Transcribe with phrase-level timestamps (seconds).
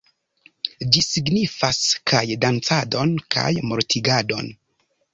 [0.95, 1.79] Ĝi signifas
[2.13, 4.55] kaj dancadon kaj mortigadon